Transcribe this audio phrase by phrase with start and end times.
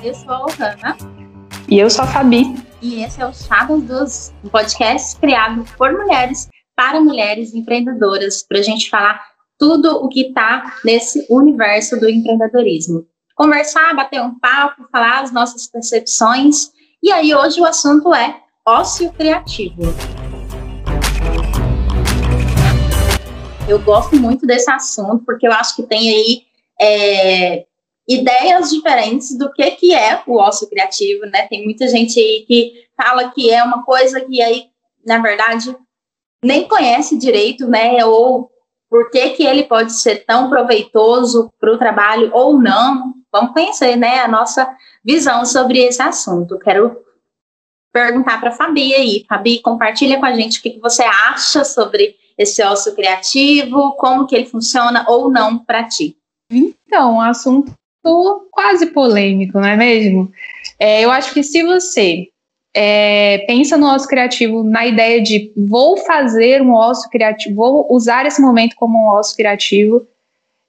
[0.00, 0.96] Eu sou a Ohana.
[1.68, 2.54] E eu sou a Fabi.
[2.80, 8.60] E esse é o Chá dos um podcast criado por mulheres para mulheres empreendedoras, para
[8.60, 9.20] a gente falar
[9.58, 13.04] tudo o que está nesse universo do empreendedorismo.
[13.34, 16.70] Conversar, bater um papo, falar as nossas percepções.
[17.02, 19.82] E aí, hoje o assunto é ócio criativo.
[23.68, 26.42] Eu gosto muito desse assunto, porque eu acho que tem aí
[26.80, 27.66] é,
[28.08, 31.46] ideias diferentes do que, que é o ócio criativo, né?
[31.46, 34.64] Tem muita gente aí que fala que é uma coisa que aí,
[35.04, 35.76] na verdade,
[36.42, 38.04] nem conhece direito, né?
[38.06, 38.50] Ou
[38.88, 43.12] por que, que ele pode ser tão proveitoso para o trabalho ou não.
[43.30, 44.66] Vamos conhecer, né, a nossa
[45.04, 46.58] visão sobre esse assunto.
[46.58, 46.96] Quero
[47.92, 49.26] perguntar para a Fabi aí.
[49.28, 54.26] Fabi, compartilha com a gente o que, que você acha sobre esse ócio criativo, como
[54.26, 56.16] que ele funciona ou não para ti.
[56.50, 57.64] Então, um
[58.50, 60.30] quase polêmico, não é mesmo?
[60.78, 62.28] É, eu acho que se você
[62.74, 68.26] é, pensa no ócio criativo na ideia de vou fazer um ócio criativo, vou usar
[68.26, 70.06] esse momento como um ócio criativo,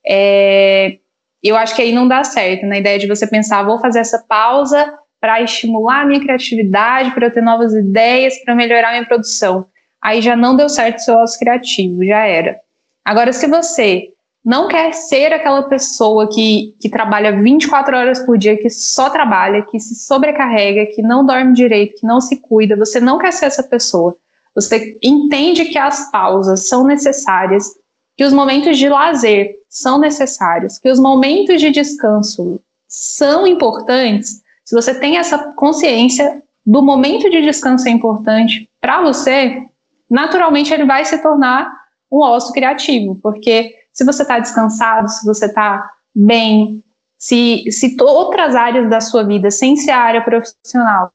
[0.05, 0.97] é,
[1.43, 4.19] eu acho que aí não dá certo, na ideia de você pensar, vou fazer essa
[4.19, 9.65] pausa para estimular a minha criatividade, para eu ter novas ideias, para melhorar minha produção.
[10.01, 12.59] Aí já não deu certo o seu ócio criativo, já era.
[13.03, 14.13] Agora, se você
[14.49, 19.61] não quer ser aquela pessoa que, que trabalha 24 horas por dia, que só trabalha,
[19.61, 22.75] que se sobrecarrega, que não dorme direito, que não se cuida.
[22.75, 24.17] Você não quer ser essa pessoa.
[24.55, 27.75] Você entende que as pausas são necessárias,
[28.17, 34.41] que os momentos de lazer são necessários, que os momentos de descanso são importantes.
[34.65, 39.61] Se você tem essa consciência do momento de descanso é importante para você,
[40.09, 41.71] naturalmente ele vai se tornar
[42.11, 46.81] um ócio criativo, porque se você está descansado, se você está bem,
[47.17, 51.11] se, se outras áreas da sua vida, sem ser a área profissional,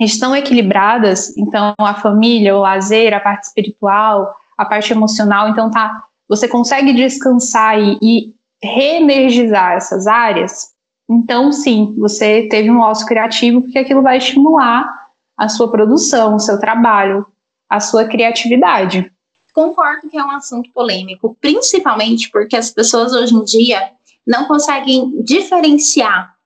[0.00, 6.04] estão equilibradas, então a família, o lazer, a parte espiritual, a parte emocional, então tá,
[6.26, 10.70] você consegue descansar e, e reenergizar essas áreas,
[11.10, 14.88] então sim, você teve um ócio criativo, porque aquilo vai estimular
[15.36, 17.26] a sua produção, o seu trabalho,
[17.68, 19.12] a sua criatividade
[19.56, 23.90] concordo que é um assunto polêmico, principalmente porque as pessoas hoje em dia
[24.26, 26.36] não conseguem diferenciar.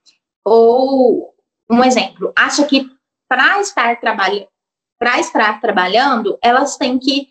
[0.45, 1.35] Ou,
[1.69, 2.89] um exemplo, acha que
[3.29, 4.47] para estar trabalhando,
[4.97, 7.27] para estar trabalhando, elas têm que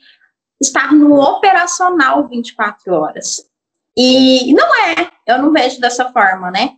[0.60, 3.46] estar no operacional 24 horas.
[3.96, 6.76] E não é, eu não vejo dessa forma, né?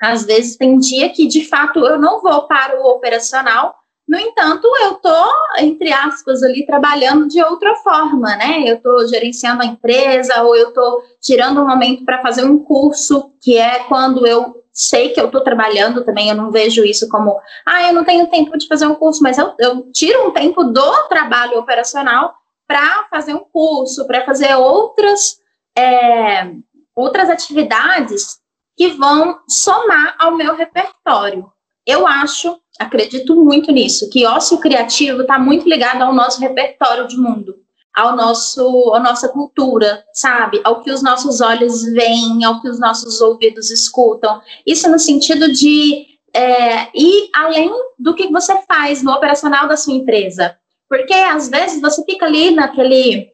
[0.00, 3.76] Às vezes tem dia que de fato eu não vou para o operacional,
[4.12, 8.62] no entanto, eu estou, entre aspas, ali trabalhando de outra forma, né?
[8.66, 13.32] Eu estou gerenciando a empresa, ou eu estou tirando um momento para fazer um curso,
[13.40, 17.40] que é quando eu sei que eu estou trabalhando também, eu não vejo isso como,
[17.64, 20.62] ah, eu não tenho tempo de fazer um curso, mas eu, eu tiro um tempo
[20.62, 22.34] do trabalho operacional
[22.66, 25.38] para fazer um curso, para fazer outras,
[25.74, 26.52] é,
[26.94, 28.40] outras atividades
[28.76, 31.50] que vão somar ao meu repertório.
[31.86, 37.16] Eu acho acredito muito nisso, que ócio criativo está muito ligado ao nosso repertório de
[37.16, 37.56] mundo,
[37.94, 40.60] ao nosso, à nossa cultura, sabe?
[40.64, 44.40] Ao que os nossos olhos veem, ao que os nossos ouvidos escutam.
[44.66, 49.94] Isso no sentido de é, ir além do que você faz no operacional da sua
[49.94, 50.56] empresa.
[50.88, 53.30] Porque às vezes você fica ali naquele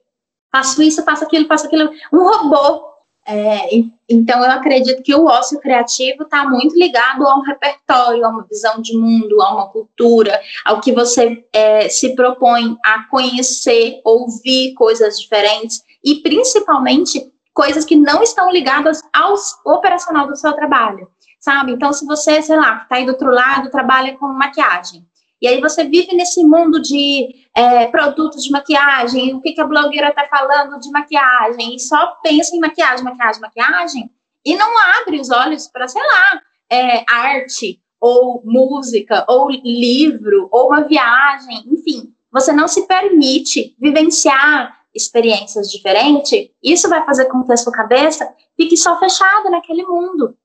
[0.50, 2.87] faço isso, faço aquilo, faço aquilo, um robô
[3.30, 3.68] é,
[4.08, 8.46] então, eu acredito que o ócio criativo está muito ligado a um repertório, a uma
[8.50, 14.72] visão de mundo, a uma cultura, ao que você é, se propõe a conhecer, ouvir
[14.72, 19.34] coisas diferentes e, principalmente, coisas que não estão ligadas ao
[19.66, 21.06] operacional do seu trabalho,
[21.38, 21.72] sabe?
[21.72, 25.04] Então, se você, sei lá, está aí do outro lado, trabalha com maquiagem,
[25.40, 29.66] e aí você vive nesse mundo de é, produtos de maquiagem, o que, que a
[29.66, 34.10] blogueira está falando de maquiagem, e só pensa em maquiagem, maquiagem, maquiagem,
[34.44, 34.70] e não
[35.00, 41.64] abre os olhos para, sei lá, é, arte, ou música, ou livro, ou uma viagem,
[41.66, 47.72] enfim, você não se permite vivenciar experiências diferentes, isso vai fazer com que a sua
[47.72, 50.36] cabeça fique só fechada naquele mundo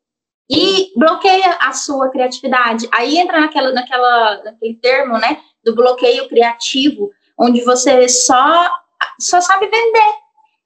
[0.50, 2.88] e bloqueia a sua criatividade.
[2.92, 8.70] Aí entra naquela, naquela, naquele termo, né, do bloqueio criativo, onde você só,
[9.20, 10.14] só sabe vender,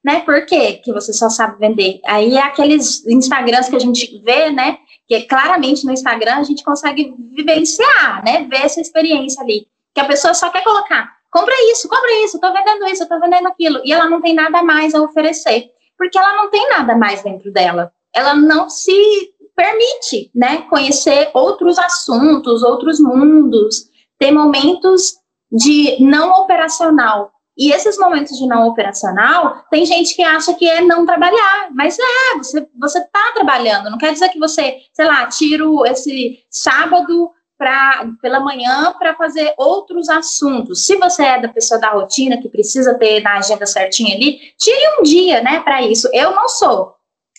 [0.04, 0.20] né?
[0.20, 2.00] Por quê que você só sabe vender?
[2.06, 6.64] Aí é aqueles Instagrams que a gente vê, né, que claramente no Instagram a gente
[6.64, 11.88] consegue vivenciar, né, ver essa experiência ali, que a pessoa só quer colocar, compra isso,
[11.88, 15.00] compra isso, tô vendendo isso, tô vendendo aquilo, e ela não tem nada mais a
[15.00, 17.92] oferecer, porque ela não tem nada mais dentro dela.
[18.14, 25.16] Ela não se permite, né, conhecer outros assuntos, outros mundos, ter momentos
[25.50, 27.32] de não operacional.
[27.56, 31.98] E esses momentos de não operacional, tem gente que acha que é não trabalhar, mas
[31.98, 33.90] é, você você está trabalhando.
[33.90, 37.28] Não quer dizer que você, sei lá, tiro esse sábado
[37.58, 40.86] pra, pela manhã para fazer outros assuntos.
[40.86, 45.00] Se você é da pessoa da rotina que precisa ter na agenda certinha ali, tire
[45.00, 46.08] um dia, né, para isso.
[46.12, 46.94] Eu não sou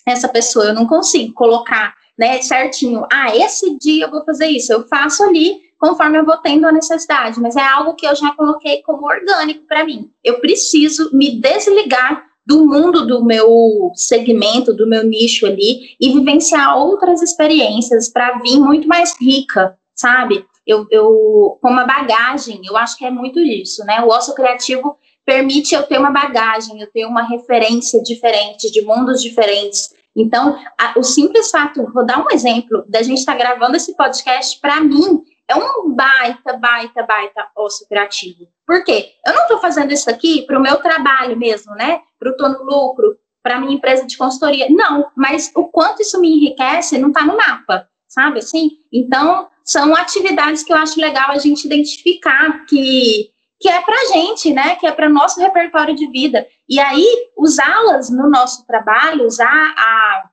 [0.06, 3.06] essa pessoa, eu não consigo colocar, né, certinho.
[3.10, 4.74] Ah, esse dia eu vou fazer isso.
[4.74, 8.34] Eu faço ali conforme eu vou tendo a necessidade, mas é algo que eu já
[8.34, 10.12] coloquei como orgânico para mim.
[10.22, 16.78] Eu preciso me desligar do mundo do meu segmento, do meu nicho ali e vivenciar
[16.78, 20.46] outras experiências para vir muito mais rica, sabe?
[20.68, 24.02] Eu, eu, com uma bagagem, eu acho que é muito isso, né?
[24.02, 29.22] O osso criativo permite eu ter uma bagagem, eu ter uma referência diferente, de mundos
[29.22, 29.94] diferentes.
[30.22, 33.96] Então, a, o simples fato, vou dar um exemplo, da gente estar tá gravando esse
[33.96, 38.48] podcast, para mim, é um baita, baita, baita osso criativo.
[38.66, 39.14] Por quê?
[39.26, 42.02] Eu não estou fazendo isso aqui para o meu trabalho mesmo, né?
[42.20, 44.68] Para o tô no lucro, para minha empresa de consultoria.
[44.70, 48.72] Não, mas o quanto isso me enriquece não está no mapa, sabe assim?
[48.94, 54.54] Então, são atividades que eu acho legal a gente identificar que, que é para gente,
[54.54, 54.76] né?
[54.76, 56.48] Que é para nosso repertório de vida.
[56.68, 57.06] E aí,
[57.38, 60.30] usá-las no nosso trabalho, usar a,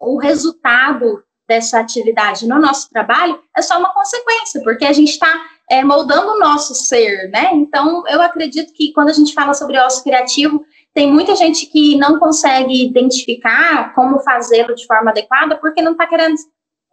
[0.00, 5.46] o resultado dessa atividade no nosso trabalho é só uma consequência, porque a gente está
[5.68, 7.50] é, moldando o nosso ser, né?
[7.52, 11.96] Então, eu acredito que quando a gente fala sobre ócio criativo, tem muita gente que
[11.98, 16.36] não consegue identificar como fazê-lo de forma adequada porque não está querendo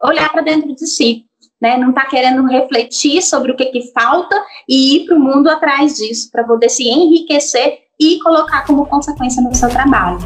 [0.02, 1.27] olhar para dentro de si
[1.60, 1.76] né?
[1.76, 4.36] Não está querendo refletir sobre o que, que falta
[4.68, 9.42] e ir para o mundo atrás disso, para poder se enriquecer e colocar como consequência
[9.42, 10.18] no seu trabalho.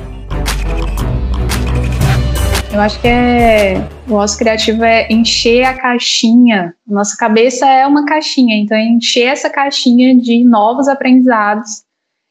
[2.73, 6.75] Eu acho que é o nosso criativo é encher a caixinha.
[6.87, 11.83] Nossa cabeça é uma caixinha, então é encher essa caixinha de novos aprendizados,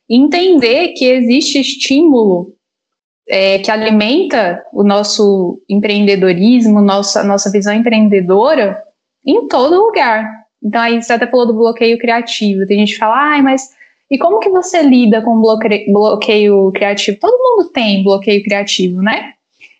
[0.09, 2.55] entender que existe estímulo
[3.29, 8.81] é, que alimenta o nosso empreendedorismo, nossa, nossa visão empreendedora,
[9.25, 10.29] em todo lugar.
[10.63, 12.65] Então, aí você até falou do bloqueio criativo.
[12.67, 13.69] Tem gente que fala, ai, mas
[14.11, 17.17] e como que você lida com bloqueio, bloqueio criativo?
[17.17, 19.33] Todo mundo tem bloqueio criativo, né?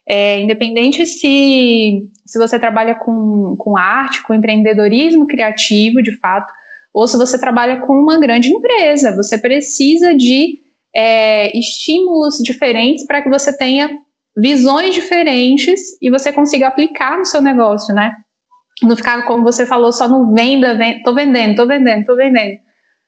[0.05, 6.51] É, independente se, se você trabalha com, com arte, com empreendedorismo criativo, de fato,
[6.93, 10.59] ou se você trabalha com uma grande empresa, você precisa de
[10.93, 13.99] é, estímulos diferentes para que você tenha
[14.35, 18.15] visões diferentes e você consiga aplicar no seu negócio, né?
[18.81, 22.59] Não ficar, como você falou, só no venda, venda, tô vendendo, tô vendendo, tô vendendo.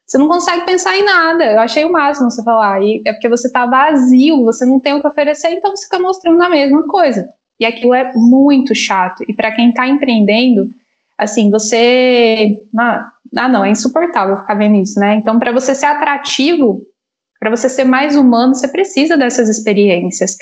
[0.05, 1.45] Você não consegue pensar em nada.
[1.45, 2.81] Eu achei o máximo você falar.
[2.83, 5.97] E é porque você tá vazio, você não tem o que oferecer, então você está
[5.97, 7.29] mostrando a mesma coisa.
[7.59, 9.23] E aquilo é muito chato.
[9.27, 10.69] E para quem está empreendendo,
[11.17, 12.61] assim, você.
[12.77, 15.15] Ah, ah, não, é insuportável ficar vendo isso, né?
[15.15, 16.81] Então, para você ser atrativo,
[17.39, 20.37] para você ser mais humano, você precisa dessas experiências.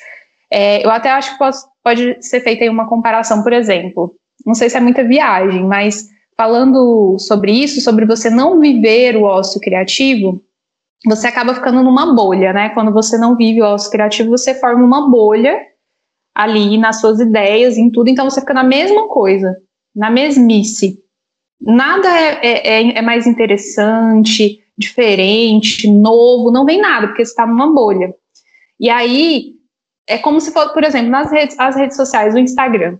[0.51, 4.15] É, eu até acho que pode, pode ser feita aí uma comparação, por exemplo
[4.45, 9.23] não sei se é muita viagem, mas falando sobre isso, sobre você não viver o
[9.23, 10.43] ócio criativo,
[11.05, 12.69] você acaba ficando numa bolha, né?
[12.69, 15.59] Quando você não vive o ócio criativo, você forma uma bolha
[16.33, 19.55] ali nas suas ideias, em tudo, então você fica na mesma coisa,
[19.95, 20.99] na mesmice.
[21.59, 27.45] Nada é, é, é, é mais interessante, diferente, novo, não vem nada, porque você está
[27.45, 28.13] numa bolha.
[28.79, 29.53] E aí,
[30.07, 32.97] é como se fosse, por exemplo, nas redes, as redes sociais, o Instagram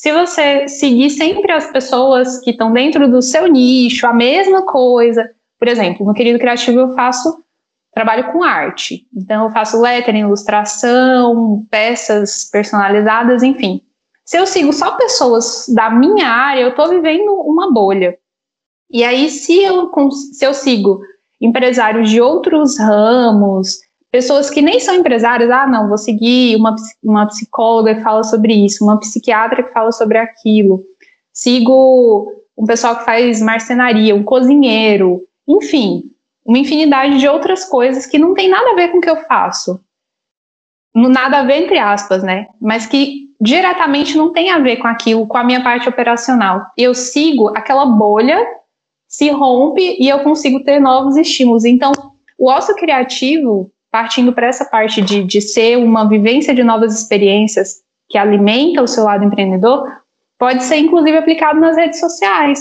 [0.00, 5.30] se você seguir sempre as pessoas que estão dentro do seu nicho, a mesma coisa,
[5.58, 7.44] por exemplo, no Querido Criativo eu faço
[7.92, 13.82] trabalho com arte, então eu faço lettering, ilustração, peças personalizadas, enfim.
[14.24, 18.16] Se eu sigo só pessoas da minha área, eu estou vivendo uma bolha.
[18.90, 19.92] E aí, se eu,
[20.32, 21.02] se eu sigo
[21.38, 23.80] empresários de outros ramos,
[24.10, 28.52] pessoas que nem são empresárias, ah, não, vou seguir uma, uma psicóloga que fala sobre
[28.52, 30.84] isso, uma psiquiatra que fala sobre aquilo,
[31.32, 36.10] sigo um pessoal que faz marcenaria, um cozinheiro, enfim,
[36.44, 39.16] uma infinidade de outras coisas que não tem nada a ver com o que eu
[39.24, 39.80] faço.
[40.94, 42.48] Nada a ver, entre aspas, né?
[42.60, 46.66] Mas que diretamente não tem a ver com aquilo, com a minha parte operacional.
[46.76, 48.44] Eu sigo aquela bolha,
[49.08, 51.64] se rompe e eu consigo ter novos estímulos.
[51.64, 51.92] Então,
[52.36, 57.76] o ócio criativo, partindo para essa parte de, de ser uma vivência de novas experiências
[58.08, 59.86] que alimenta o seu lado empreendedor,
[60.38, 62.60] pode ser inclusive aplicado nas redes sociais,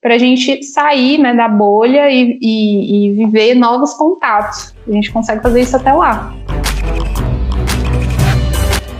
[0.00, 4.74] para a gente sair né, da bolha e, e, e viver novos contatos.
[4.88, 6.34] A gente consegue fazer isso até lá.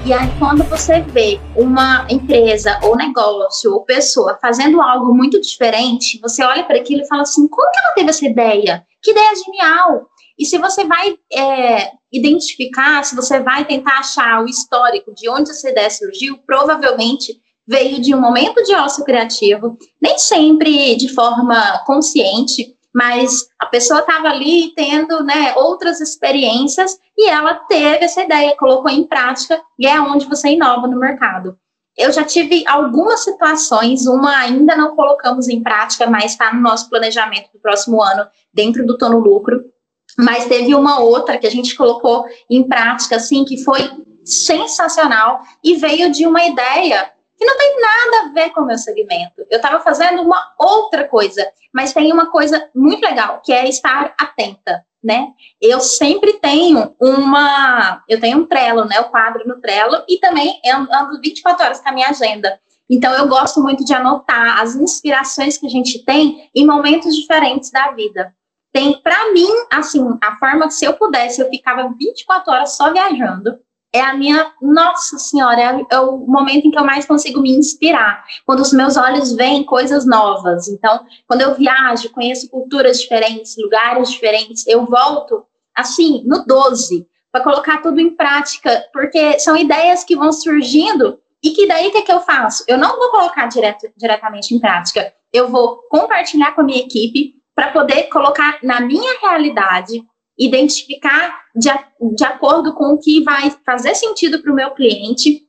[0.05, 6.19] E aí, quando você vê uma empresa ou negócio ou pessoa fazendo algo muito diferente,
[6.21, 8.85] você olha para aquilo e fala assim: como que ela teve essa ideia?
[9.03, 10.10] Que ideia genial!
[10.41, 15.51] E se você vai é, identificar, se você vai tentar achar o histórico de onde
[15.51, 21.85] essa ideia surgiu, provavelmente veio de um momento de ócio criativo, nem sempre de forma
[21.85, 28.57] consciente, mas a pessoa estava ali tendo né, outras experiências e ela teve essa ideia,
[28.57, 31.55] colocou em prática e é onde você inova no mercado.
[31.95, 36.89] Eu já tive algumas situações, uma ainda não colocamos em prática, mas está no nosso
[36.89, 39.63] planejamento do próximo ano, dentro do Tono Lucro.
[40.23, 43.91] Mas teve uma outra que a gente colocou em prática, assim, que foi
[44.25, 48.77] sensacional e veio de uma ideia que não tem nada a ver com o meu
[48.77, 49.47] segmento.
[49.49, 54.15] Eu estava fazendo uma outra coisa, mas tem uma coisa muito legal, que é estar
[54.21, 55.29] atenta, né?
[55.59, 59.01] Eu sempre tenho uma, eu tenho um Trello, né?
[59.01, 60.61] O quadro no Trello e também
[60.93, 62.61] ando 24 horas com a minha agenda.
[62.91, 67.71] Então eu gosto muito de anotar as inspirações que a gente tem em momentos diferentes
[67.71, 68.35] da vida.
[68.73, 72.93] Tem para mim, assim, a forma que se eu pudesse, eu ficava 24 horas só
[72.93, 73.59] viajando
[73.93, 77.51] é a minha, nossa senhora, é, é, o momento em que eu mais consigo me
[77.51, 80.69] inspirar, quando os meus olhos veem coisas novas.
[80.69, 87.43] Então, quando eu viajo, conheço culturas diferentes, lugares diferentes, eu volto, assim, no 12, para
[87.43, 91.99] colocar tudo em prática, porque são ideias que vão surgindo e que daí o que,
[91.99, 92.65] é que eu faço?
[92.69, 97.40] Eu não vou colocar direto, diretamente em prática, eu vou compartilhar com a minha equipe
[97.61, 100.03] para poder colocar na minha realidade
[100.39, 101.69] identificar de,
[102.15, 105.43] de acordo com o que vai fazer sentido para o meu cliente,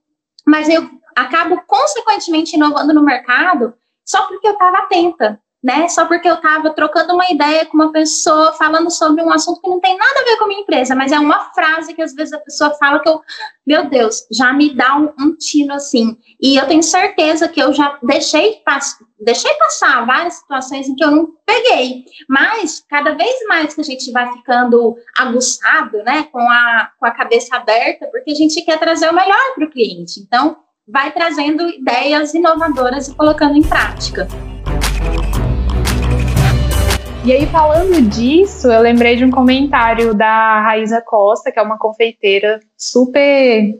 [0.45, 3.73] mas eu acabo consequentemente inovando no mercado
[4.05, 5.87] só porque eu estava atenta, né?
[5.89, 9.69] Só porque eu estava trocando uma ideia com uma pessoa, falando sobre um assunto que
[9.69, 12.13] não tem nada a ver com a minha empresa, mas é uma frase que às
[12.13, 13.21] vezes a pessoa fala que eu,
[13.65, 16.17] meu Deus, já me dá um, um tino assim.
[16.41, 21.03] E eu tenho certeza que eu já deixei, pass deixei passar várias situações em que
[21.03, 22.05] eu não peguei.
[22.27, 27.11] Mas cada vez mais que a gente vai ficando aguçado, né, com a, com a
[27.11, 30.19] cabeça aberta, porque a gente quer trazer o melhor para o cliente.
[30.19, 34.27] Então, vai trazendo ideias inovadoras e colocando em prática.
[37.23, 41.77] E aí, falando disso, eu lembrei de um comentário da Raíza Costa, que é uma
[41.77, 43.77] confeiteira super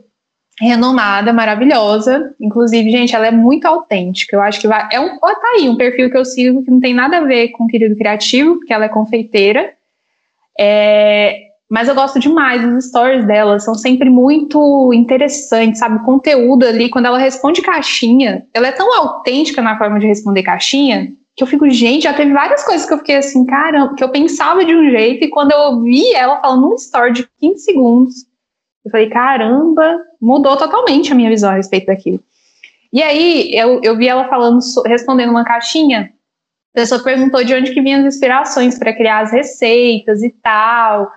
[0.60, 2.32] renomada, maravilhosa.
[2.40, 4.36] Inclusive, gente, ela é muito autêntica.
[4.36, 4.88] Eu acho que vai.
[4.92, 5.18] É um.
[5.20, 7.64] Ó, tá aí, um perfil que eu sigo que não tem nada a ver com
[7.64, 9.72] o querido criativo, porque ela é confeiteira.
[10.56, 11.36] É,
[11.68, 15.96] mas eu gosto demais dos stories dela, são sempre muito interessantes, sabe?
[15.96, 20.44] O conteúdo ali, quando ela responde caixinha, ela é tão autêntica na forma de responder
[20.44, 24.04] caixinha que eu fico, gente, já teve várias coisas que eu fiquei assim, caramba, que
[24.04, 27.64] eu pensava de um jeito, e quando eu ouvi ela falando um story de 15
[27.64, 28.14] segundos,
[28.84, 32.22] eu falei, caramba, mudou totalmente a minha visão a respeito daquilo.
[32.92, 36.12] E aí, eu, eu vi ela falando, respondendo uma caixinha,
[36.74, 41.10] a pessoa perguntou de onde que vinham as inspirações para criar as receitas e tal.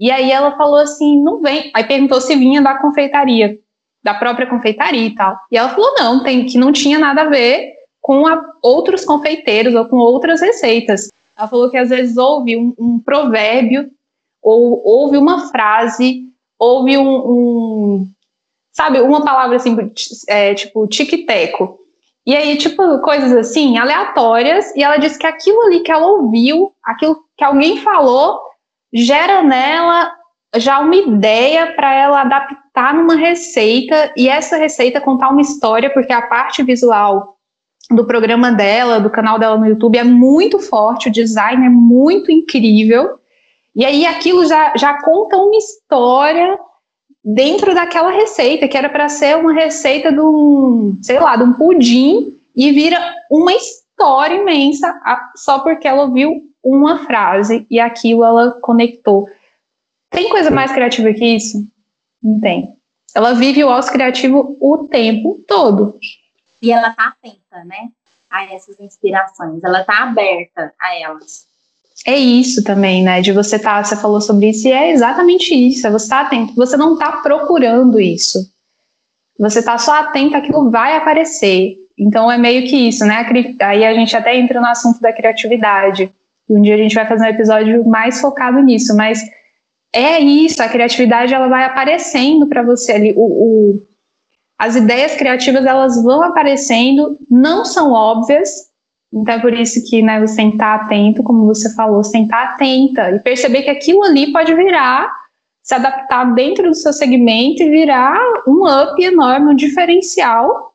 [0.00, 1.70] E aí ela falou assim, não vem.
[1.74, 3.58] Aí perguntou se vinha da confeitaria,
[4.02, 5.38] da própria confeitaria e tal.
[5.50, 7.72] E ela falou, não, tem que não tinha nada a ver
[8.04, 11.08] com a, outros confeiteiros ou com outras receitas.
[11.34, 13.90] Ela falou que às vezes ouve um, um provérbio,
[14.42, 16.24] ou ouve uma frase,
[16.58, 18.08] ouve um, um
[18.70, 19.74] sabe, uma palavra assim,
[20.28, 21.78] é, tipo tic-teco.
[22.26, 26.74] E aí, tipo, coisas assim, aleatórias, e ela disse que aquilo ali que ela ouviu,
[26.84, 28.38] aquilo que alguém falou,
[28.92, 30.12] gera nela
[30.56, 36.12] já uma ideia para ela adaptar numa receita, e essa receita contar uma história, porque
[36.12, 37.33] a parte visual
[37.90, 42.30] do programa dela, do canal dela no YouTube, é muito forte, o design é muito
[42.30, 43.18] incrível.
[43.74, 46.58] E aí aquilo já, já conta uma história
[47.22, 51.52] dentro daquela receita, que era para ser uma receita de um, sei lá, de um
[51.52, 52.98] pudim, e vira
[53.30, 54.94] uma história imensa
[55.34, 59.28] só porque ela ouviu uma frase e aquilo ela conectou.
[60.10, 61.66] Tem coisa mais criativa que isso?
[62.22, 62.74] Não tem.
[63.14, 65.98] Ela vive o osso criativo o tempo todo
[66.64, 67.88] e ela está atenta, né,
[68.30, 71.46] a essas inspirações, ela está aberta a elas.
[72.06, 73.20] É isso também, né?
[73.20, 75.86] De você tá, você falou sobre isso e é exatamente isso.
[75.86, 76.54] É você está atento.
[76.54, 78.50] Você não está procurando isso.
[79.38, 81.76] Você está só atento aquilo vai aparecer.
[81.96, 83.26] Então é meio que isso, né?
[83.62, 86.12] Aí a gente até entra no assunto da criatividade.
[86.48, 89.20] Um dia a gente vai fazer um episódio mais focado nisso, mas
[89.92, 90.62] é isso.
[90.62, 93.12] A criatividade ela vai aparecendo para você ali.
[93.16, 93.82] O, o,
[94.58, 98.50] as ideias criativas elas vão aparecendo, não são óbvias,
[99.12, 103.20] então é por isso que né, você estar atento, como você falou, estar atenta e
[103.20, 105.10] perceber que aquilo ali pode virar
[105.64, 110.74] se adaptar dentro do seu segmento e virar um up enorme, um diferencial,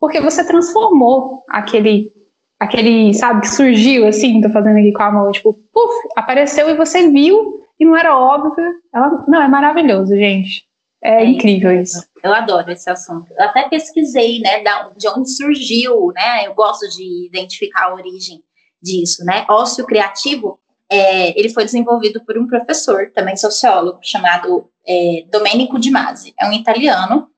[0.00, 2.12] porque você transformou aquele,
[2.58, 6.76] aquele, sabe, que surgiu assim, tô fazendo aqui com a mão, tipo, puf, apareceu e
[6.76, 8.74] você viu e não era óbvio.
[8.92, 10.66] Ela, não, é maravilhoso, gente.
[11.04, 12.02] É, é incrível isso.
[12.22, 13.30] Eu adoro esse assunto.
[13.36, 14.64] Eu até pesquisei, né,
[14.96, 16.46] de onde surgiu, né?
[16.46, 18.42] Eu gosto de identificar a origem
[18.82, 19.44] disso, né?
[19.48, 20.58] Ócio criativo
[20.90, 26.46] é, ele foi desenvolvido por um professor, também sociólogo, chamado é, Domenico Di Masi, é
[26.46, 27.28] um italiano,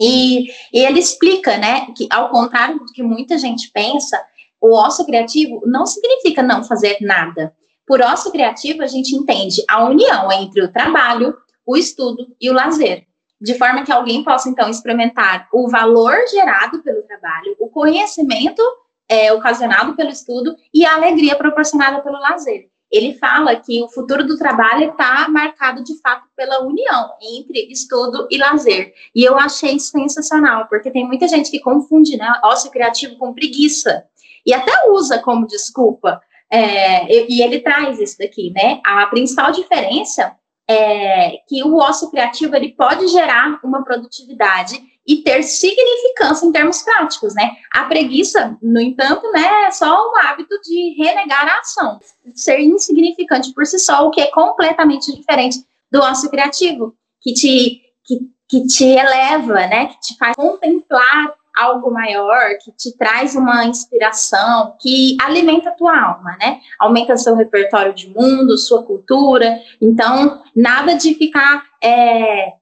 [0.00, 4.20] e, e, ele explica, né, que ao contrário do que muita gente pensa,
[4.60, 7.54] o ócio criativo não significa não fazer nada.
[7.86, 11.34] Por ócio criativo, a gente entende a união entre o trabalho,
[11.72, 13.06] o estudo e o lazer,
[13.40, 18.62] de forma que alguém possa, então, experimentar o valor gerado pelo trabalho, o conhecimento
[19.08, 24.26] é, ocasionado pelo estudo e a alegria proporcionada pelo lazer ele fala que o futuro
[24.26, 28.92] do trabalho está marcado de fato pela união entre estudo e lazer.
[29.14, 33.32] E eu achei isso sensacional, porque tem muita gente que confunde né, ócio criativo com
[33.32, 34.04] preguiça.
[34.44, 36.20] E até usa como desculpa.
[36.50, 38.78] É, e ele traz isso daqui, né?
[38.84, 40.36] A principal diferença
[40.68, 46.82] é que o ócio criativo ele pode gerar uma produtividade e ter significância em termos
[46.82, 47.56] práticos, né?
[47.72, 51.98] A preguiça, no entanto, né, é só um hábito de renegar a ação,
[52.34, 55.58] ser insignificante por si só, o que é completamente diferente
[55.90, 61.90] do ócio criativo, que te, que, que te eleva, né, que te faz contemplar algo
[61.90, 66.60] maior, que te traz uma inspiração, que alimenta a tua alma, né?
[66.78, 69.60] Aumenta seu repertório de mundo, sua cultura.
[69.80, 72.52] Então, nada de ficar é,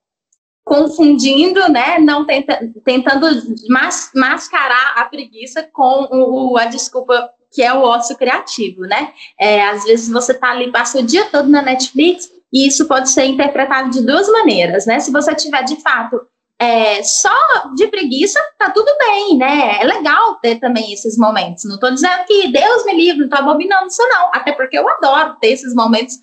[0.64, 3.26] confundindo, né, não tenta, tentando
[3.68, 9.12] mas, mascarar a preguiça com o, a desculpa que é o ócio criativo, né?
[9.36, 13.10] É, às vezes você tá ali, passa o dia todo na Netflix e isso pode
[13.10, 15.00] ser interpretado de duas maneiras, né?
[15.00, 16.20] Se você tiver de fato
[16.60, 17.34] é, só
[17.74, 19.78] de preguiça, tá tudo bem, né?
[19.80, 21.64] É legal ter também esses momentos.
[21.64, 24.28] Não tô dizendo que Deus me livre, não tô abominando isso, não.
[24.32, 26.16] Até porque eu adoro ter esses momentos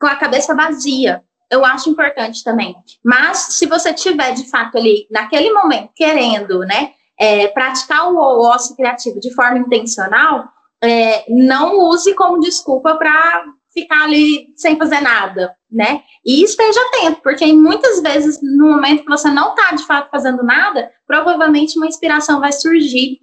[0.00, 1.22] com a cabeça vazia
[1.54, 2.74] eu acho importante também.
[3.02, 8.74] Mas se você tiver de fato ali naquele momento querendo, né, é, praticar o ócio
[8.74, 10.48] criativo de forma intencional,
[10.82, 16.02] é, não use como desculpa para ficar ali sem fazer nada, né?
[16.24, 20.42] E esteja atento, porque muitas vezes no momento que você não está de fato fazendo
[20.42, 23.18] nada, provavelmente uma inspiração vai surgir.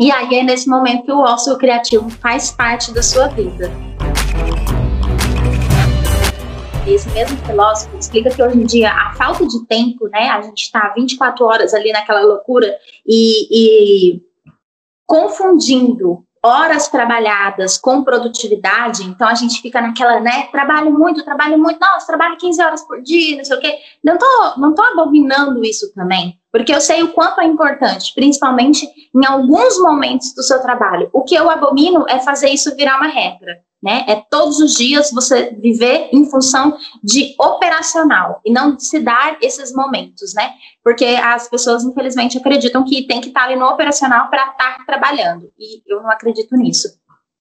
[0.00, 3.70] E aí é nesse momento que o ócio criativo faz parte da sua vida
[6.94, 10.62] esse mesmo filósofo explica que hoje em dia a falta de tempo, né, a gente
[10.62, 12.74] está 24 horas ali naquela loucura
[13.06, 14.22] e, e
[15.06, 21.78] confundindo horas trabalhadas com produtividade, então a gente fica naquela, né, trabalho muito, trabalho muito,
[21.78, 23.78] nossa, trabalho 15 horas por dia, não sei o quê.
[24.02, 28.88] Não tô, não tô abominando isso também, porque eu sei o quanto é importante, principalmente
[29.14, 31.08] em alguns momentos do seu trabalho.
[31.12, 34.04] O que eu abomino é fazer isso virar uma regra né?
[34.08, 39.72] É todos os dias você viver em função de operacional e não se dar esses
[39.72, 40.52] momentos, né?
[40.82, 45.52] Porque as pessoas, infelizmente, acreditam que tem que estar ali no operacional para estar trabalhando,
[45.58, 46.88] e eu não acredito nisso.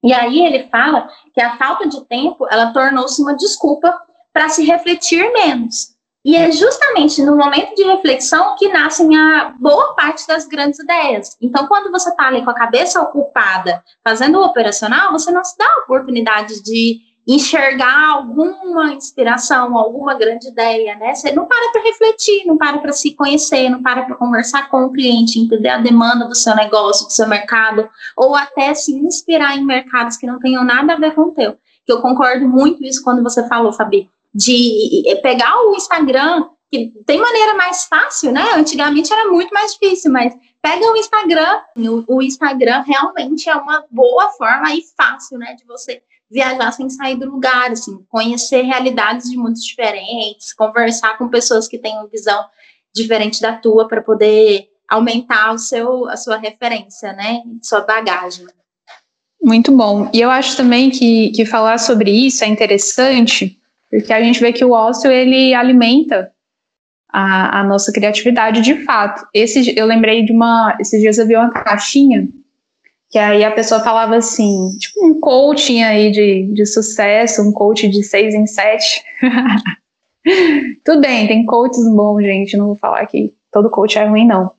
[0.04, 3.93] E aí ele fala que a falta de tempo, ela tornou-se uma desculpa
[4.32, 5.97] para se refletir menos.
[6.28, 11.38] E é justamente no momento de reflexão que nascem a boa parte das grandes ideias.
[11.42, 15.58] Então, quando você está ali com a cabeça ocupada fazendo o operacional, você não se
[15.58, 21.16] dá a oportunidade de enxergar alguma inspiração, alguma grande ideia, né?
[21.16, 24.84] Você não para para refletir, não para para se conhecer, não para para conversar com
[24.84, 27.88] o cliente, entender a demanda do seu negócio, do seu mercado,
[28.18, 31.58] ou até se inspirar em mercados que não tenham nada a ver com o teu.
[31.86, 37.19] Que eu concordo muito isso quando você falou, Fabi de pegar o Instagram, que tem
[37.19, 38.43] maneira mais fácil, né?
[38.56, 43.84] Antigamente era muito mais difícil, mas pega o Instagram, o, o Instagram realmente é uma
[43.89, 49.32] boa forma e fácil, né, de você viajar sem sair do lugar, assim, conhecer realidades
[49.32, 52.45] de mundos diferentes, conversar com pessoas que têm uma visão
[52.93, 58.45] diferente da tua para poder aumentar o seu, a sua referência, né, sua bagagem.
[59.41, 60.12] Muito bom.
[60.13, 63.57] E eu acho também que, que falar sobre isso é interessante,
[63.89, 66.32] porque a gente vê que o ócio ele alimenta
[67.10, 69.26] a, a nossa criatividade de fato.
[69.34, 70.76] Esse, eu lembrei de uma.
[70.80, 72.28] Esses dias eu vi uma caixinha
[73.10, 77.88] que aí a pessoa falava assim, tipo um coaching aí de, de sucesso, um coach
[77.88, 79.02] de seis em sete.
[80.84, 84.52] Tudo bem, tem coaches bons, gente, não vou falar que todo coach é ruim, não.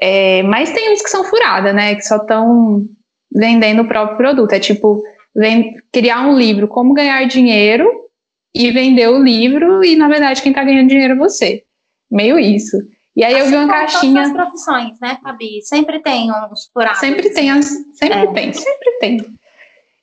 [0.00, 2.86] É, mas tem uns que são furada, né, que só estão
[3.34, 4.52] vendendo o próprio produto.
[4.52, 5.02] É tipo,
[5.34, 7.90] vem, criar um livro, como ganhar dinheiro
[8.54, 11.64] e vender o livro e, na verdade, quem está ganhando dinheiro é você.
[12.10, 12.76] Meio isso.
[13.14, 14.22] E aí assim eu vi uma caixinha.
[14.22, 15.62] Todas as profissões, né, Fabi?
[15.62, 17.00] Sempre tem uns furados.
[17.00, 18.26] Sempre tem, sempre é.
[18.32, 19.38] tem, sempre tem.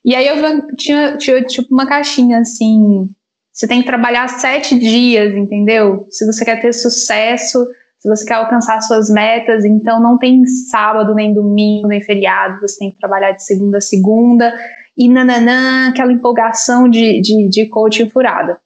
[0.04, 3.08] E aí eu vi, tinha, tinha tipo uma caixinha assim.
[3.52, 6.06] Você tem que trabalhar sete dias, entendeu?
[6.08, 7.66] Se você quer ter sucesso,
[7.98, 12.78] se você quer alcançar suas metas, então não tem sábado, nem domingo, nem feriado, você
[12.78, 14.54] tem que trabalhar de segunda a segunda,
[15.00, 18.60] e nananã, aquela empolgação de, de, de coaching furada.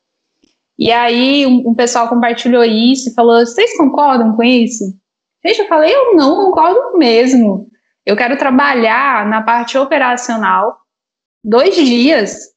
[0.77, 4.93] E aí um, um, pessoal compartilhou isso e falou: vocês concordam com isso?
[5.47, 7.69] Gente, eu falei, eu não concordo mesmo.
[8.05, 10.79] Eu quero trabalhar na parte operacional
[11.45, 12.49] dois dias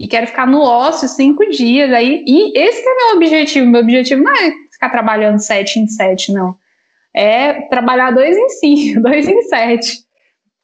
[0.00, 1.92] e quero ficar no ócio cinco dias.
[1.92, 3.68] Aí, e esse é meu objetivo.
[3.68, 6.56] Meu objetivo não é ficar trabalhando sete em sete, não.
[7.14, 10.04] É trabalhar dois em cinco, dois em sete.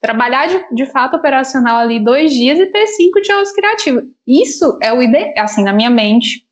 [0.00, 4.04] Trabalhar de, de fato operacional ali dois dias e ter cinco dias criativos.
[4.26, 6.46] Isso é o ideal, assim, na minha mente,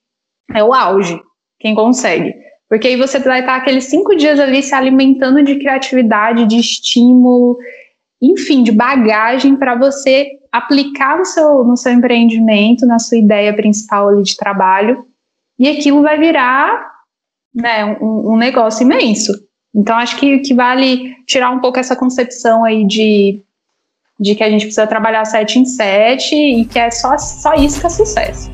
[0.55, 1.21] é o auge,
[1.59, 2.35] quem consegue.
[2.69, 7.57] Porque aí você vai estar aqueles cinco dias ali se alimentando de criatividade, de estímulo,
[8.21, 14.09] enfim, de bagagem para você aplicar no seu, no seu empreendimento, na sua ideia principal
[14.09, 15.07] ali de trabalho,
[15.59, 16.97] e aquilo vai virar
[17.55, 19.33] né, um, um negócio imenso.
[19.77, 23.41] Então, acho que, que vale tirar um pouco essa concepção aí de,
[24.19, 27.81] de que a gente precisa trabalhar sete em sete e que é só, só isso
[27.81, 28.51] que é sucesso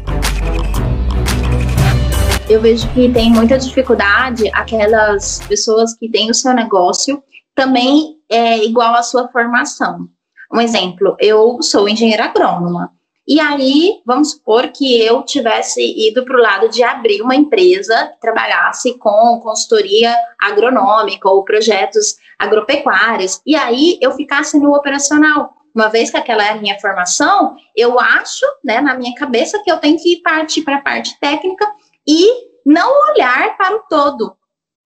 [2.51, 7.23] eu vejo que tem muita dificuldade aquelas pessoas que têm o seu negócio
[7.55, 10.09] também é igual à sua formação.
[10.53, 12.93] Um exemplo, eu sou engenheira agrônoma.
[13.27, 18.09] E aí, vamos supor que eu tivesse ido para o lado de abrir uma empresa
[18.09, 23.41] que trabalhasse com consultoria agronômica ou projetos agropecuários.
[23.47, 25.55] E aí eu ficasse no operacional.
[25.75, 29.71] Uma vez que aquela é a minha formação, eu acho, né, na minha cabeça, que
[29.71, 31.67] eu tenho que partir para a parte técnica
[32.07, 32.29] e
[32.67, 34.37] não olhar para o todo.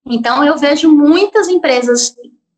[0.07, 2.15] Então, eu vejo muitas empresas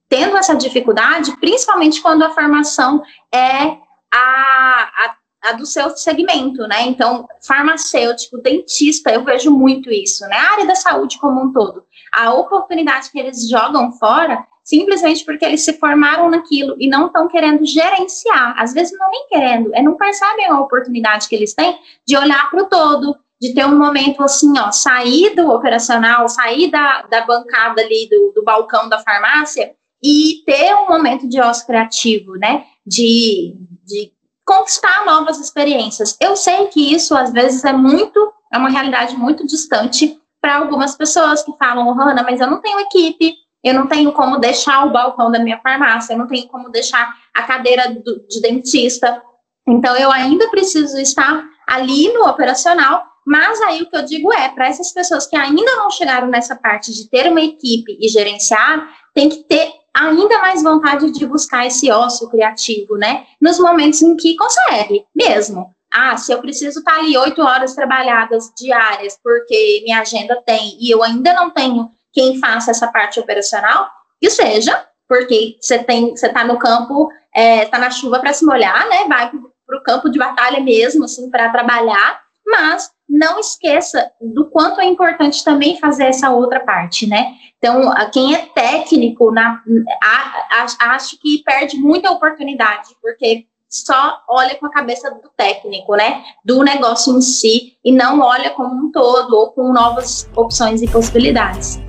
[0.08, 3.76] tendo essa dificuldade, principalmente quando a formação é
[4.10, 5.14] a, a,
[5.48, 6.82] a, do seu segmento, né?
[6.82, 10.36] Então, farmacêutico, dentista, eu vejo muito isso, né?
[10.36, 11.84] A área da saúde como um todo.
[12.12, 17.26] A oportunidade que eles jogam fora simplesmente porque eles se formaram naquilo e não estão
[17.26, 18.54] querendo gerenciar.
[18.58, 22.50] Às vezes não nem querendo, é não percebem a oportunidade que eles têm de olhar
[22.50, 27.24] para o todo, de ter um momento assim, ó, sair do operacional, sair da, da
[27.24, 32.64] bancada ali do, do balcão da farmácia e ter um momento de ócio criativo, né?
[32.86, 33.56] De,
[33.86, 34.12] de
[34.48, 36.16] conquistar novas experiências.
[36.18, 40.96] Eu sei que isso às vezes é muito, é uma realidade muito distante para algumas
[40.96, 44.90] pessoas que falam, Rana, mas eu não tenho equipe, eu não tenho como deixar o
[44.90, 49.22] balcão da minha farmácia, eu não tenho como deixar a cadeira do, de dentista.
[49.68, 54.48] Então eu ainda preciso estar ali no operacional mas aí o que eu digo é,
[54.48, 58.88] para essas pessoas que ainda não chegaram nessa parte de ter uma equipe e gerenciar,
[59.12, 63.26] tem que ter ainda mais vontade de buscar esse ócio criativo, né?
[63.40, 65.74] Nos momentos em que consegue, mesmo.
[65.92, 70.90] Ah, se eu preciso estar ali oito horas trabalhadas diárias, porque minha agenda tem, e
[70.90, 73.88] eu ainda não tenho quem faça essa parte operacional,
[74.20, 78.44] que seja, porque você tem, você está no campo, está é, na chuva para se
[78.44, 79.06] molhar, né?
[79.08, 79.30] Vai
[79.66, 84.84] para o campo de batalha mesmo, assim, para trabalhar, mas não esqueça do quanto é
[84.84, 87.32] importante também fazer essa outra parte, né?
[87.56, 89.60] Então, quem é técnico, na,
[90.02, 95.96] a, a, acho que perde muita oportunidade, porque só olha com a cabeça do técnico,
[95.96, 96.22] né?
[96.44, 100.88] Do negócio em si, e não olha como um todo ou com novas opções e
[100.88, 101.80] possibilidades.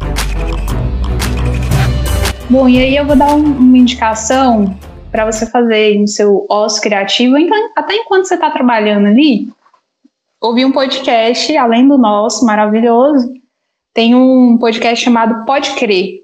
[2.49, 4.75] Bom, e aí eu vou dar um, uma indicação
[5.11, 9.49] para você fazer no seu ócio criativo, então, até enquanto você está trabalhando ali,
[10.41, 13.33] ouvi um podcast, além do nosso, maravilhoso,
[13.93, 16.23] tem um podcast chamado Pode Crer,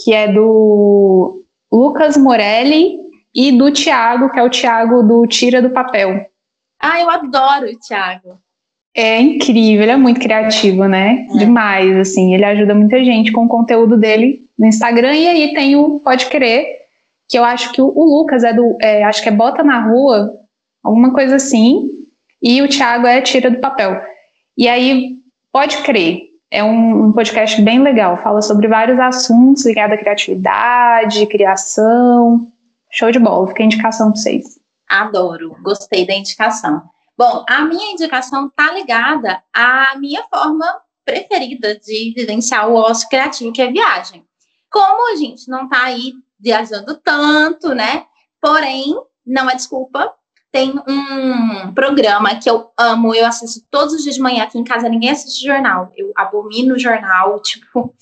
[0.00, 2.98] que é do Lucas Morelli
[3.34, 6.26] e do Tiago, que é o Tiago do Tira do Papel.
[6.80, 8.38] Ah, eu adoro o Tiago.
[8.96, 11.26] É incrível, ele é muito criativo, né?
[11.30, 11.38] É.
[11.38, 15.14] Demais, assim, ele ajuda muita gente com o conteúdo dele no Instagram.
[15.14, 16.64] E aí tem o Pode Crer,
[17.28, 19.80] que eu acho que o, o Lucas é do, é, acho que é Bota na
[19.80, 20.34] Rua,
[20.82, 22.03] alguma coisa assim
[22.44, 23.98] e o Thiago é Tira do Papel.
[24.54, 25.16] E aí,
[25.50, 31.26] pode crer, é um, um, podcast bem legal, fala sobre vários assuntos ligados à criatividade,
[31.26, 32.46] criação.
[32.92, 34.60] Show de bola, fica a indicação para vocês.
[34.86, 36.82] Adoro, gostei da indicação.
[37.16, 40.66] Bom, a minha indicação está ligada à minha forma
[41.02, 44.22] preferida de vivenciar o ócio criativo, que é viagem.
[44.70, 48.04] Como a gente não está aí viajando tanto, né?
[48.40, 48.94] Porém,
[49.26, 50.12] não é desculpa
[50.54, 54.44] tem um programa que eu amo, eu assisto todos os dias de manhã.
[54.44, 55.90] Aqui em casa ninguém assiste jornal.
[55.96, 57.92] Eu abomino jornal, tipo,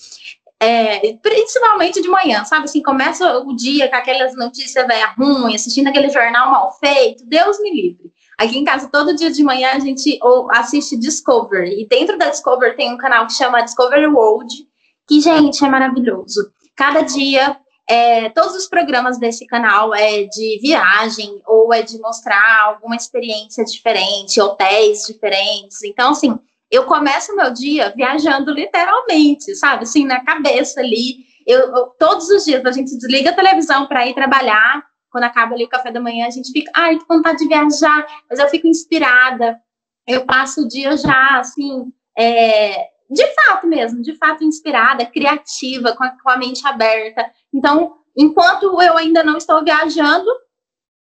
[0.60, 2.64] é, principalmente de manhã, sabe?
[2.64, 7.24] Assim, começa o dia com aquelas notícias velha ruim, assistindo aquele jornal mal feito.
[7.24, 8.12] Deus me livre.
[8.36, 10.18] Aqui em casa, todo dia de manhã, a gente
[10.50, 11.80] assiste Discovery.
[11.80, 14.68] E dentro da Discovery tem um canal que chama Discovery World,
[15.08, 16.52] que, gente, é maravilhoso.
[16.76, 17.56] Cada dia
[17.88, 23.64] é, todos os programas desse canal é de viagem ou é de mostrar alguma experiência
[23.64, 25.82] diferente, hotéis diferentes.
[25.82, 26.38] Então, assim,
[26.70, 29.82] eu começo meu dia viajando literalmente, sabe?
[29.82, 31.26] Assim, na cabeça ali.
[31.46, 34.82] Eu, eu todos os dias a gente desliga a televisão para ir trabalhar.
[35.10, 38.06] Quando acaba ali o café da manhã, a gente fica, ai, com vontade de viajar,
[38.30, 39.60] mas eu fico inspirada.
[40.06, 46.02] Eu passo o dia já, assim, é, de fato mesmo, de fato inspirada, criativa, com
[46.02, 47.30] a, com a mente aberta.
[47.52, 50.28] Então, enquanto eu ainda não estou viajando,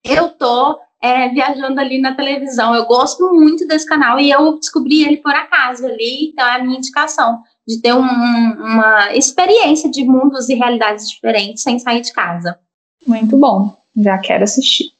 [0.03, 2.75] eu estou é, viajando ali na televisão.
[2.75, 6.63] Eu gosto muito desse canal e eu descobri ele por acaso ali, então é a
[6.63, 12.13] minha indicação de ter um, uma experiência de mundos e realidades diferentes sem sair de
[12.13, 12.59] casa.
[13.05, 14.94] Muito bom, já quero assistir.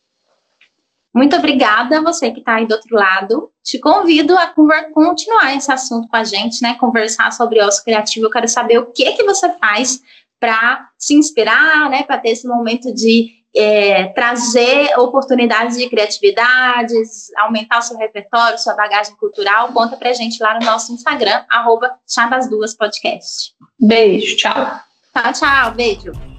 [1.16, 3.50] Muito obrigada a você que está aí do outro lado.
[3.64, 6.74] Te convido a continuar esse assunto com a gente, né?
[6.74, 8.26] Conversar sobre ócio criativo.
[8.26, 10.02] Eu quero saber o que que você faz
[10.38, 12.04] para se inspirar, né?
[12.04, 18.74] Para ter esse momento de é, trazer oportunidades de criatividades, aumentar o seu repertório, sua
[18.74, 19.72] bagagem cultural.
[19.72, 23.54] Conta pra gente lá no nosso Instagram, arroba Chá das Duas Podcast.
[23.80, 24.82] Beijo, tchau.
[25.14, 26.35] Tchau, tchau, beijo.